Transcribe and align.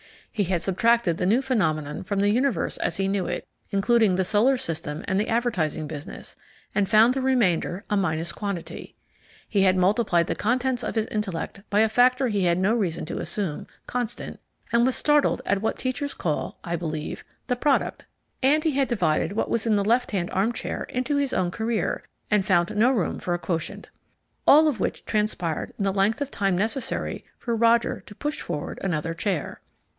He 0.31 0.45
had 0.45 0.63
subtracted 0.63 1.17
the 1.17 1.27
new 1.27 1.43
phenomenon 1.43 2.03
from 2.03 2.21
the 2.21 2.29
universe 2.29 2.77
as 2.77 2.97
he 2.97 3.07
knew 3.07 3.27
it, 3.27 3.45
including 3.69 4.15
the 4.15 4.23
solar 4.23 4.57
system 4.57 5.05
and 5.07 5.19
the 5.19 5.27
advertising 5.27 5.85
business, 5.85 6.35
and 6.73 6.89
found 6.89 7.13
the 7.13 7.21
remainder 7.21 7.83
a 7.91 7.95
minus 7.97 8.31
quantity. 8.31 8.95
He 9.47 9.61
had 9.63 9.75
multiplied 9.77 10.25
the 10.25 10.33
contents 10.33 10.83
of 10.83 10.95
his 10.95 11.05
intellect 11.07 11.61
by 11.69 11.81
a 11.81 11.89
factor 11.89 12.29
he 12.29 12.45
had 12.45 12.57
no 12.57 12.73
reason 12.73 13.05
to 13.07 13.19
assume 13.19 13.67
"constant," 13.85 14.39
and 14.71 14.87
was 14.87 14.95
startled 14.95 15.43
at 15.45 15.61
what 15.61 15.77
teachers 15.77 16.15
call 16.15 16.57
(I 16.63 16.75
believe) 16.75 17.23
the 17.45 17.57
"product." 17.57 18.07
And 18.41 18.63
he 18.63 18.71
had 18.71 18.87
divided 18.87 19.33
what 19.33 19.51
was 19.51 19.67
in 19.67 19.75
the 19.75 19.85
left 19.85 20.09
hand 20.09 20.31
armchair 20.31 20.85
into 20.85 21.17
his 21.17 21.33
own 21.33 21.51
career, 21.51 22.03
and 22.31 22.43
found 22.43 22.75
no 22.75 22.89
room 22.89 23.19
for 23.19 23.35
a 23.35 23.39
quotient. 23.39 23.89
All 24.47 24.67
of 24.67 24.79
which 24.79 25.05
transpired 25.05 25.73
in 25.77 25.83
the 25.83 25.93
length 25.93 26.21
of 26.21 26.31
time 26.31 26.57
necessary 26.57 27.23
for 27.37 27.55
Roger 27.55 28.01
to 28.07 28.15
push 28.15 28.41
forward 28.41 28.79
another 28.81 29.13
chair. 29.13 29.61